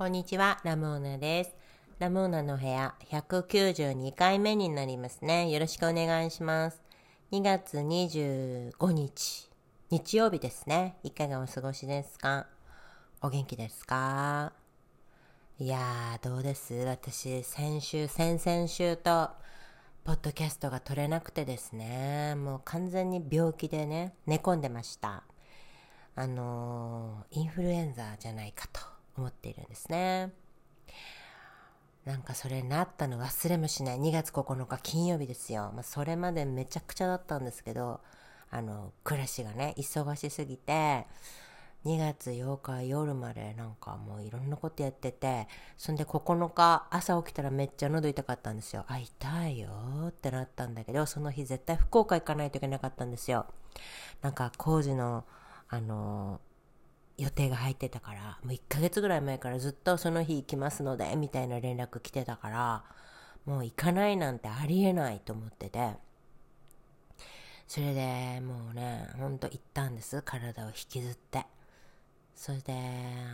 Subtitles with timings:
[0.00, 1.54] こんにちは、ラムーナです。
[1.98, 5.50] ラムーナの部屋192回目になりますね。
[5.50, 6.80] よろしくお願いします。
[7.32, 9.50] 2月25日、
[9.90, 10.96] 日曜日ですね。
[11.02, 12.46] いかがお過ごしですか？
[13.20, 14.54] お元気ですか？
[15.58, 16.72] いやー、どうです？
[16.72, 19.28] 私、先週、先々週と、
[20.04, 25.24] ポッドキャストが撮れなくてですね、もう完全に病気でね、寝込んでました。
[26.16, 28.80] あのー、インフルエンザじゃないかと。
[29.20, 30.32] 思っているんですね。
[32.04, 35.70] なんかそれなったの忘れもしない2月9日金曜日ですよ。
[35.74, 38.00] まあ、それまでめちゃくちゃだったんですけど、
[38.50, 41.06] あの、暮らしがね、忙しすぎて、
[41.84, 45.46] 2月8日夜までなんかもういろんなことやってて、
[45.76, 48.84] そんで9日朝起きたらめっちゃ喉痛かったんですよ。
[48.88, 49.70] あ、痛いよ
[50.08, 53.46] ってなったんだけど、その日絶対福岡行かないといけなかったんですよ。
[54.22, 55.24] なんか工事の、
[55.68, 56.40] あの
[57.20, 62.84] 予定が入ってたから、もう1ヶ月ぐらい前からずっとその日行きますので、みたいな連絡来てたから、
[63.44, 65.96] もう行かないなんてありえないと思ってて、
[67.68, 70.22] それでもうね、ほんと行ったんです。
[70.22, 71.44] 体を引きずって。
[72.34, 72.72] それで、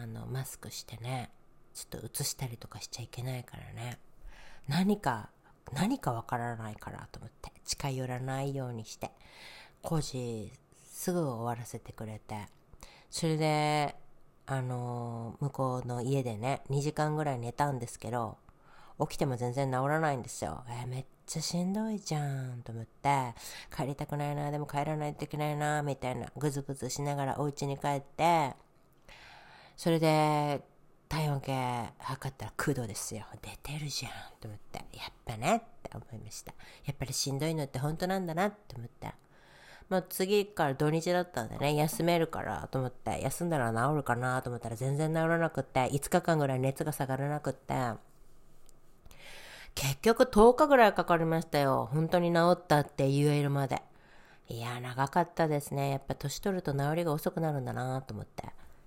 [0.02, 1.30] あの、マスクしてね、
[1.72, 4.00] ちょっと映したりとかしちゃいけないからね。
[4.66, 5.30] 何か、
[5.72, 9.12] 何かわからないからと思って、近寄らないようにして、
[9.80, 10.52] 工事
[10.84, 12.48] すぐ終わらせてくれて、
[13.10, 13.96] それで、
[14.46, 18.38] あのー、向こうの家でね、2時間ぐらい寝たんですけど、
[19.00, 20.64] 起きても全然治らないんですよ。
[20.68, 23.34] えー、めっちゃしんどいじゃんと思って、
[23.74, 28.54] 帰りたくないな、でも帰らないといけないな、みたいな、ぐずぐずしながらお家に帰って、
[29.76, 30.62] それで、
[31.08, 33.24] 体温計測ったら9度ですよ。
[33.40, 36.52] 出てるじゃんと思って、やっぱねって思いました。
[36.84, 39.12] やっぱりしんどいのって本当なんだなって思って。
[39.88, 47.74] まあ、次から土日だったんでね、休めるからと思って、休んだら治るかなと思ったら全然治らなくって、5日間ぐらい熱が下がらなくって、
[49.76, 51.88] 結局10日ぐらいかかりましたよ。
[51.92, 53.82] 本当に治ったって言えるまで。
[54.48, 55.90] いや、長かったですね。
[55.90, 58.44] やっぱ年取ると治りが遅くなるんだなと思って。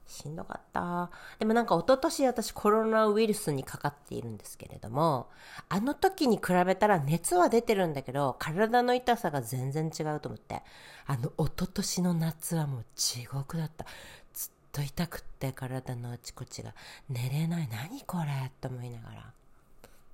[0.09, 1.11] しんどかった。
[1.37, 5.29] でもなんか一昨年私コロナウイルスにかかっているんですけれども、
[5.69, 10.63] あの時に比べたら熱は出てるんだけど、体の痛さが全然違うと思って、
[11.05, 13.85] あの一昨年の夏はもう地獄だった。
[14.33, 16.73] ずっと痛くって体のあちこちが
[17.07, 17.69] 寝れない。
[17.69, 19.33] 何これと思いながら。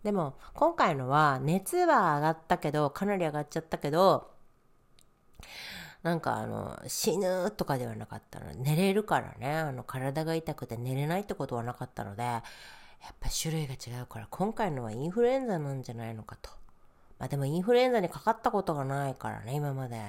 [0.03, 4.29] でも今回のは熱は上がったけど、かなり上がっちゃったけど、
[6.05, 12.43] なんかあの、死ぬとかではなかったの、寝れるからね、あの、体が痛くて寝れないってことはなかったので、や
[13.11, 16.51] っぱ種類が違うから、今回のはインフルエンザなんじゃないのかと。
[17.17, 19.99] まあでもインフルエンザにかかったことがないからね、今まで。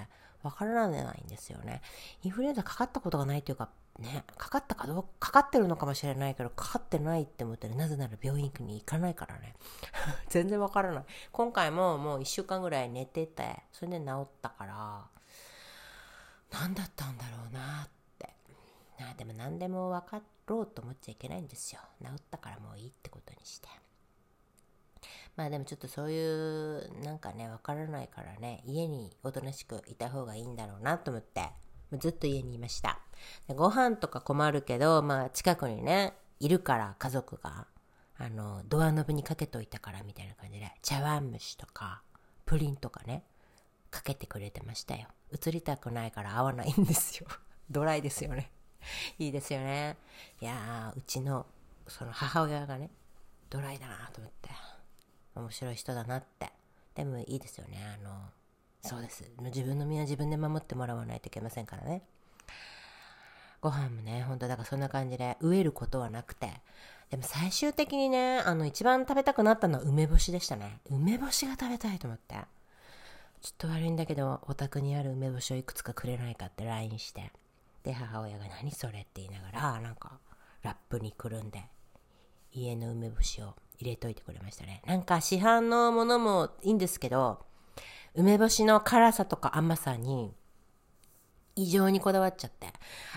[0.43, 1.81] わからないんですよね。
[2.23, 7.75] インフルエンザかかったことがないというか、ね、かかったかどうか、かかってるのかもしれないけど、かかってないって思ってる。
[7.75, 9.55] なぜなら病院に行かないからね。
[10.29, 11.05] 全然わからない。
[11.33, 15.07] 今回ももう一週間ぐらい寝てて、それで治ったから、
[16.51, 18.35] 何だったんだろうなって。
[19.01, 21.81] あでも何でも分かろうと思っちゃいけないんですよ。
[22.03, 23.69] 治ったからもういいってことにして。
[25.37, 31.51] まあでもちょっとそういうなんかね分からないからね家におとなしくいた方がいいんだろうなと思って
[31.99, 32.99] ずっと家にいました。
[33.47, 37.67] でご飯とか困るけどまあ近くにねいるから家族が
[38.19, 42.03] あのドアノブにかけといたからみたいな感じで茶碗蒸しとか
[42.47, 43.25] プリンとかね
[43.91, 45.09] かけてくれてましたよ。
[45.33, 47.27] 映りたくないから合わないんですよ。
[47.71, 48.51] ドライですよね。
[49.19, 49.97] いいですよね。
[50.41, 51.47] いや、うちの、
[51.89, 52.91] その母親がね、
[53.51, 54.51] ドライだなと思って、
[55.35, 56.53] 面白い人だなって。
[56.95, 57.79] でもいいですよね。
[58.01, 58.31] あの、
[58.83, 59.25] そうです。
[59.39, 62.03] 自分の身は自分で守ってもらわないといけませんからね。
[63.61, 66.51] ご飯もね、ほんとだからそんな感じで飢えることはなくて。
[67.11, 70.81] でも最終的にね、あの一番食べたくなったのは梅干しでしたね。
[70.91, 72.37] 梅干しが食べたいと思って。
[73.47, 77.31] ちょっと悪いんだけど、お宅にある梅干しをいくつかくれないかって LINE して。
[77.85, 79.03] で、母親が何それ？
[79.03, 80.19] って言いながら、なんか、
[80.63, 81.63] ラップにくるんで、
[82.53, 84.83] 家の梅干しを入れといてくれましたね。
[84.85, 87.39] なんか市販のものもいいんですけど、
[88.17, 90.35] 梅干しの辛さとか甘さに
[91.55, 92.73] 異常にこだわっちゃって、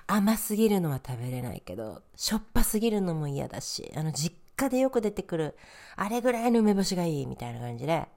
[0.06, 5.58] 甘すぎるのは食べれないけど、しょっぱすぎるのも嫌だし、あの実家でよく出てくる、
[5.96, 8.08] あれぐらいの梅干しがいいみたいな感じで、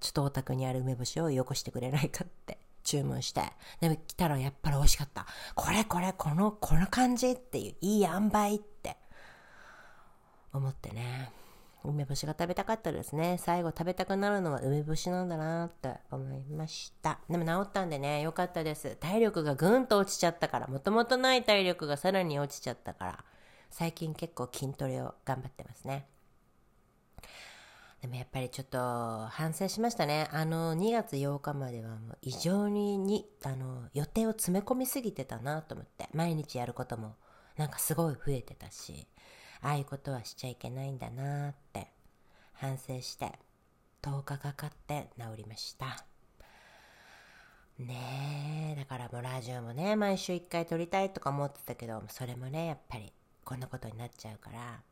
[0.00, 3.42] ちょっとお宅にある梅干しをよこしてくれないかって注文して。
[3.80, 5.26] でも来たらやっぱり美味しかった。
[5.54, 8.96] これこれ、この、この感じっていう、いい塩梅って
[10.52, 11.32] 思ってね。
[11.84, 13.38] 梅干しが食べたかったですね。
[13.38, 17.18] 最後食べたくなるのは梅干しなんだなって思いました。
[17.30, 18.96] でも治ったんでね、よかったです。
[18.96, 23.24] 体力がぐんと落ちちゃったから、もともとない体力がさらに落ちちゃったから、
[23.70, 26.06] 最近結構筋トレを頑張ってますね。
[28.00, 28.78] でもやっぱりちょっと
[29.26, 30.28] 反省しましたね。
[30.30, 36.08] あの2月8日まではもう異常ににあの予定を詰め込みすぎてたなと思って。
[36.14, 37.16] 毎日やることも
[37.56, 39.08] なんかすごい増えてたし、
[39.62, 41.88] ああいうことはしちゃいけないんだなって
[42.52, 43.32] 反省して
[44.02, 46.04] 10日かかって治りました。
[47.78, 53.12] ねえ、だからもうラジオもね、毎週1回撮りたいとか思ってたけど、それもね、やっぱり
[53.44, 54.82] こんなことになっちゃうから、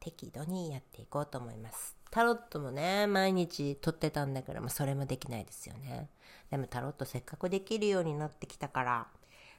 [0.00, 1.96] 適度にやっていこうと思います。
[2.10, 6.08] タロットもね、毎日撮ってたんだけど、まあ、それもできないですよね。
[6.50, 9.06] でもタロットせっかくできるようになってきたから、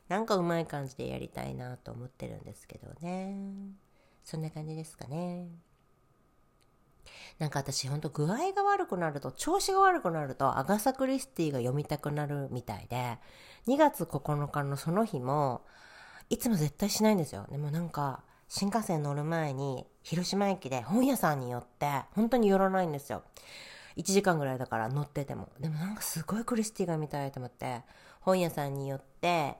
[0.09, 3.38] なんかうまい感じでやりたいなと思ってるんですけどね。
[4.23, 5.47] そんな感じですかね。
[7.39, 13.17] なんか私ほんと具合が悪くなると、調子が悪くなると、アガサ・クリスティが読みたくなるみたいで、
[13.67, 15.65] 2月9日のその日も、
[16.29, 17.47] いつも絶対しないんですよ。
[17.49, 18.23] でもなんか、
[18.53, 23.24] 新幹線乗る前に広島駅で本屋さんに寄って本当に寄らないんですよ。
[23.95, 25.48] 1時間ぐらいだから乗ってても。
[25.62, 27.81] でもなんかすごいクリスティが見たいと思って
[28.19, 29.56] 本屋さんに寄って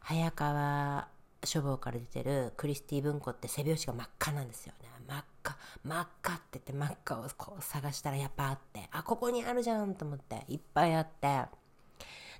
[0.00, 1.06] 早川
[1.44, 4.88] 書房から出てるクリスティ文庫って背表紙が真っ赤なんですよね。
[5.06, 11.44] 真っ赤真っ赤って言って真っ赤をこう探したらやっぱあってあここにあるじゃんと思っていっぱいあって。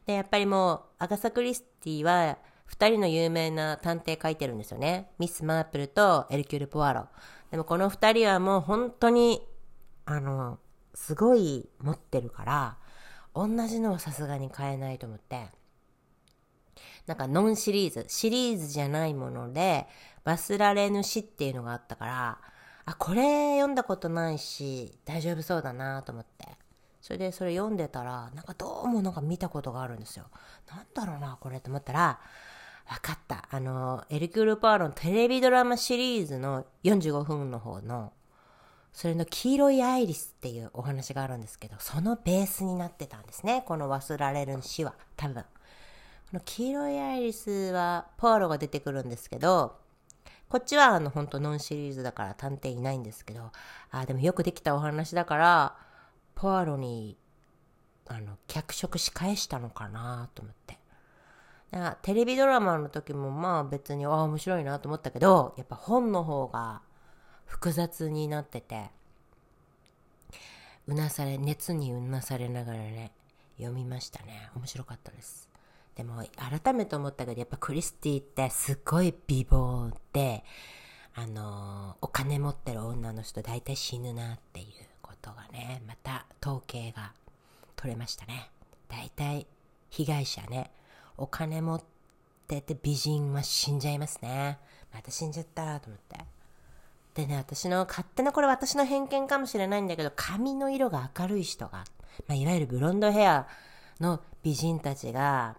[0.07, 5.11] でやっぱりもうアガサ・クリスティは二人の有名な探偵書いてるんですよね。
[5.19, 7.09] ミス・マープルとエルキュール・ポワロ。
[7.51, 9.47] でもこの二人はもう本当に、
[10.07, 10.59] あの、
[10.95, 12.79] すごい持ってるから、
[13.35, 15.49] 同じのはさすがに買えないと思って、
[17.07, 19.87] なんかノンシリーズ、シリーズじゃないもので、
[20.25, 22.39] 忘られぬ死っていうのがあったから、
[22.87, 26.47] あ、これ読んだことないし、大丈夫そうだなと思って。
[27.01, 30.25] それでそれ読んでたら、なんかどうもなんか見たことがあるんですよ。
[30.69, 32.21] なんだろうな、これと思ったら、
[32.89, 33.49] わかった。
[33.51, 38.13] あの、エルキュール・パーロのテレビドラマシリーズの45分の方の、
[38.93, 43.65] それの黄色いアイリスっていうお話があるんですけど、そのベースになってたんですね。
[43.67, 44.95] この忘られる死は。
[45.17, 45.43] 多分。
[45.43, 45.49] こ
[46.35, 49.79] の黄色いアイリスは、ポアロが出てくるんですけど、
[50.49, 53.51] こっちはあの、本当ノンシリーズだから探偵いないんですけど、
[53.91, 55.77] あ、でもよくできたお話だから、
[56.35, 57.17] ポアロに、
[58.07, 60.79] あの、脚色し返したのかなと思って。
[62.03, 66.83] テレビドラマの時もまあ別に、ああ、面白いなと思ったけど、やっぱ本の方が
[67.47, 68.91] 複雑になってて、
[70.87, 73.13] うなされ、熱にうなされながらね、
[73.57, 74.51] 読みましたね。
[74.55, 75.49] 面白かったです。
[75.95, 80.45] でも、改めて思ったけど、やっぱクリスティってすごい美貌で、
[81.15, 84.67] あの、お金持ってる女の人大体死ぬなっていう
[85.01, 87.13] ことがね、また統計が
[87.77, 88.51] 取れましたね。
[88.89, 89.47] 大体
[89.91, 90.73] 被害者ね、
[91.17, 91.83] お金持っ
[92.47, 94.59] てて美人は死んじゃいますね。
[94.93, 96.19] また死んじゃったと思って。
[97.15, 101.85] でね、私の勝手なこれ私の偏見かもしれないんだけど、髪の色が明るい人が、
[102.27, 103.47] まあ、いわゆるブロンドヘア
[104.01, 105.57] の美人たちが、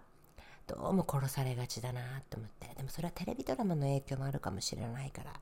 [0.66, 2.74] どうも殺されがちだなと思って。
[2.76, 5.32] でもそれはテレビドラマの影響もあるかもしれないから。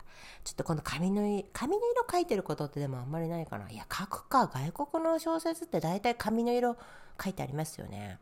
[0.44, 3.70] ちょっとこの髪の色、髪の色描いてることってでもあんまりないかな。
[3.70, 4.46] いや、書くか。
[4.46, 6.76] 外国の小説って大体髪の色
[7.22, 8.18] 書いてありますよね。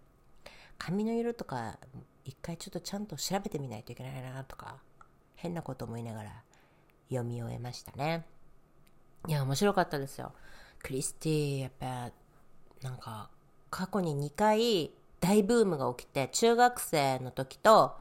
[0.85, 1.79] 髪の色とか
[2.25, 4.79] 一回ちょっとちゃんと調べてみないといけないなとか
[5.37, 6.43] 変なこと思いながら
[7.09, 8.27] 読み終えましたね。
[9.29, 10.33] いや面白かったですよ。
[10.83, 12.11] クリスティやっぱ
[12.83, 13.31] なんか
[13.71, 17.97] 過去に2回大ブームが起きて中学生の時と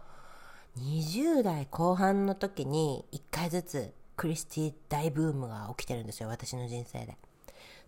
[0.79, 7.15] 20代後半の時に1回ずつクリスティ大ブームが起きてるんですよ私の人生で。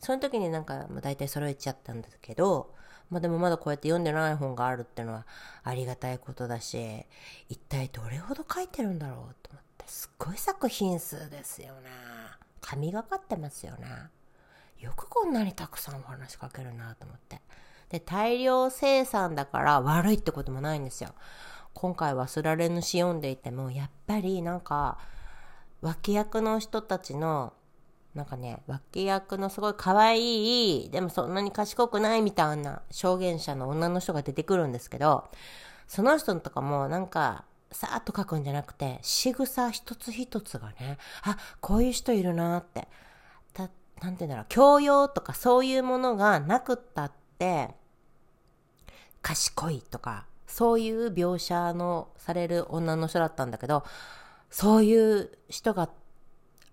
[0.03, 2.73] その時になんか大体揃えちゃったんですけど
[3.09, 5.25] まあでもまだこうやって読んでない本があるってのは
[5.63, 7.05] ありがたいことだし、
[7.47, 11.89] 一体どれほど書いてるんだろうと思って、すっごい作品数ですよね。
[12.59, 13.87] 神がかってますよね。
[14.79, 17.41] よくこんなにたくさんお話書けるなと思って。
[17.89, 21.13] で、大量生産だから悪いってこともないんですよ。
[21.73, 24.97] 今回忘られぬし読んでいても、やっぱりなんか、
[25.81, 27.53] 脇役の人たちの
[28.13, 35.29] なんかね、脇役のすごい可愛い、でもそんなに賢くないみたいな証言者の女の人が出てくるんですけど、
[35.87, 42.87] その人とかもなんか、さーっと書くんじゃなくて、仕草一つ一つがね、あ、こういう人いるなって、
[43.51, 47.73] た、なんて言うんだろう、教養とかそういうものがなくったって、
[49.23, 53.83] 賢いとか、そういう描写のされる女の人だったんだけど、
[54.51, 55.89] そういう人が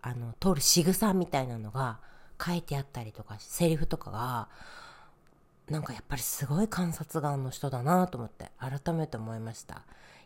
[0.03, 1.99] あの、通る仕草みたいなのが
[2.43, 4.49] 書いてあったりとか、セリフとかが、
[5.69, 9.83] なんかやっぱりすごい観察眼の人だなと思って改めて思いました。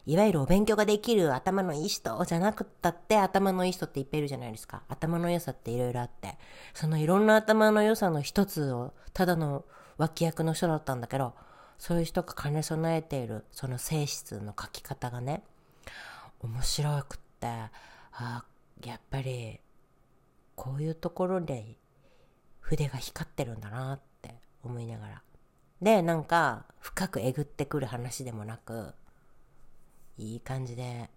[0.06, 4.82] いわゆるお勉強ができる頭のいい人じゃなくったって頭のいい人っていっぱいいるじゃないですか。
[4.88, 6.38] 頭の良さっていろいろあって。
[6.72, 9.64] そのいろんな頭の良さの一つをただの
[9.96, 11.34] 脇役の人だったんだけど、
[11.78, 15.42] そういう人が兼ね備えているその性質の書き方がね、
[16.40, 17.46] 面白くって、
[18.12, 18.44] あ
[18.84, 19.60] やっぱり
[20.56, 21.76] こういうところで
[22.60, 25.22] 筆が光ってるんだなって思いながら。
[25.82, 28.94] で、なんか深くえぐってくる話でもなく、
[30.16, 31.10] いい感じで、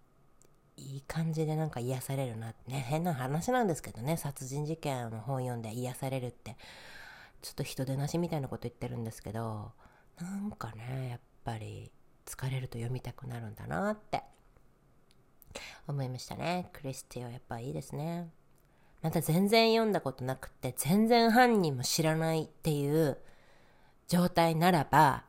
[0.75, 2.71] いい感じでなんか癒されるなって。
[2.71, 6.57] ね、変な話なんですけどね、殺人事件の本読んで癒されるって、
[7.41, 9.71] ちょっと人手なしみたいなこと言ってるんですけど、
[10.19, 11.91] なんかね、やっぱり
[12.25, 14.23] 疲れると読みたくなるんだなって
[15.87, 16.69] 思いましたね。
[16.73, 18.29] クリスティはやっぱいいですね。
[19.01, 23.17] また全然読んだことなくて、全然犯人も知らないっていう
[24.07, 25.23] 状態ならば、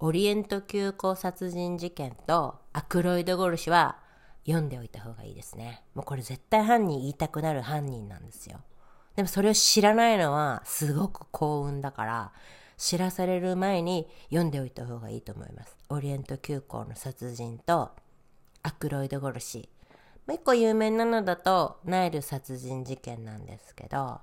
[0.00, 3.98] オリエント急行殺人事件とアクロイド殺しは
[4.46, 5.82] 読んでおいた方がいいですね。
[5.94, 8.60] もうこれ絶対犯人言いたくなる犯人なんですよ。
[9.16, 12.32] でもそれを知らないのはすごく幸運だから、
[12.76, 15.76] 知らされる前に読んでおいた方がいいと思います。
[15.88, 17.90] オリエント急行の殺人と
[18.62, 19.68] アクロイド殺し。
[20.28, 24.20] もう一個有名なのだとナイル殺人事件なんですけど、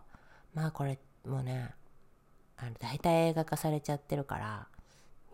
[0.54, 1.72] まあこれもうね、
[2.58, 4.68] あの大体映画化されちゃってるから、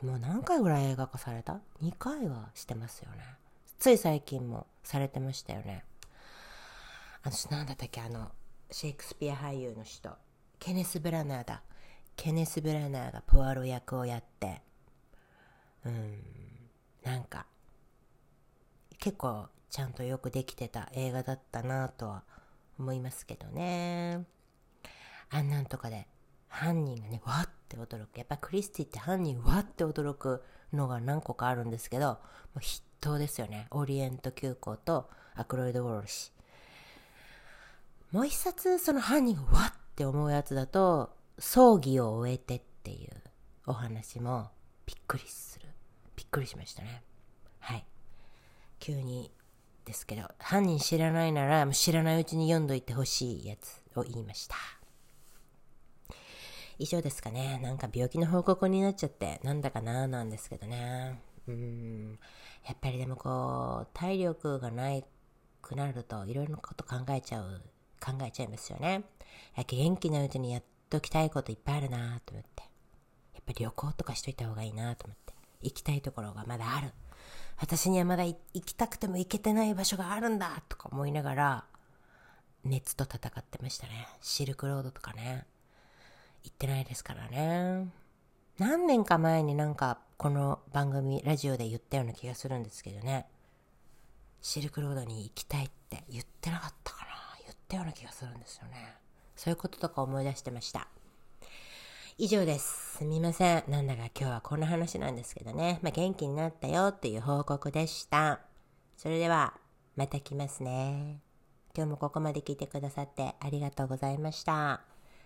[0.01, 3.18] もう何回ぐらい映画化された ?2 回はしてますよね。
[3.80, 5.84] つい最近もされてましたよね。
[7.22, 8.32] 私なんだったっけあの、
[8.72, 10.10] シェイクスピア俳優の人。
[10.58, 11.63] ケネス・ブラナーだ。
[12.16, 14.62] ケネス・ブラナーがポアロ役をやって、
[15.86, 16.24] うん、
[17.04, 17.46] なんか、
[19.00, 22.24] 結構ちゃんとよくできてた映画だったなとは
[22.78, 24.25] 思いますけどね。
[25.30, 26.08] あんなんとかで
[26.50, 28.18] 犯人がね、わって驚く。
[28.18, 32.20] やっぱクリスティって犯人わって驚くのが何個かあるんですけど、も
[32.58, 33.68] う筆頭ですよね。
[33.72, 36.34] オリエント急行とアクロイド・ウォルシ
[38.12, 43.22] もう一冊その犯人がわって思うやつだと、葬儀を終えてっていう
[43.66, 44.51] お話も
[44.86, 45.70] びっくりする。
[46.18, 47.04] びっくりしましたね。
[47.60, 47.86] はい。
[48.80, 49.32] 急に
[49.91, 54.55] ですけど、犯人知らないなら知らないうちに読んどいてほしいやつを言いました。
[56.79, 57.60] 以上ですかね。
[57.62, 61.19] なんか病気の報告になっちゃって、なんだかななんですけどね。
[61.45, 62.19] うん。
[62.65, 65.03] やっぱりでもこう、体力がない
[65.62, 67.62] くなるといろいろなこと考えちゃう、
[68.00, 69.03] 考えちゃいますよね。
[69.67, 72.63] 元気なうちにやっときたいこといっぱいあるなと思って。
[73.33, 75.33] やっぱり旅行とかしといた方がいいなと思って。
[75.62, 76.93] 行きたいところがまだある。
[77.58, 81.66] 私にはまだ行きたくても行けてない場所があるんだとか思いながら、
[82.63, 84.08] 熱と戦ってましたね。
[84.22, 85.46] シルクロードとかね。
[86.44, 87.88] 行ってないですからね。
[88.58, 93.28] 何年か前になんかこの番組、ラジオで言ったような気がするんですけどね。
[94.42, 97.12] シルクロードに行きたいって言ってなかったかな
[97.44, 98.96] 言ったような気がするんですよね。
[99.36, 100.88] そういうこととか思い出してました。
[102.18, 102.98] 以上です。
[102.98, 103.63] すみません。
[103.68, 105.80] なんだか今日はこんな話なんですけどね。
[105.82, 108.41] まあ、元気になったよっていう報告でした。
[108.98, 109.53] それでは、
[109.96, 111.20] また来ますね。
[111.75, 114.82] 今日もここまで聞いてくださってありがとうございました。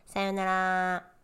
[0.05, 1.14] さようなら。